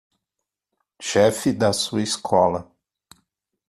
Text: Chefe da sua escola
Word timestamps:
Chefe 0.99 1.51
da 1.53 1.71
sua 1.73 2.01
escola 2.01 2.61